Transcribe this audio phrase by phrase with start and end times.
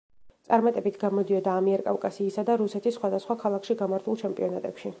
[0.47, 4.89] წარმატებით გამოდიოდა ამიერკავკასიისა და რუსეთის სხვადასხვა ქალაქში გამართულ ჩემპიონატებში.